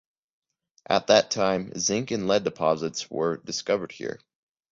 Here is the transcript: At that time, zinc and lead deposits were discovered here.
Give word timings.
At 0.87 1.05
that 1.05 1.29
time, 1.29 1.77
zinc 1.77 2.09
and 2.09 2.27
lead 2.27 2.43
deposits 2.43 3.07
were 3.11 3.37
discovered 3.37 3.91
here. 3.91 4.19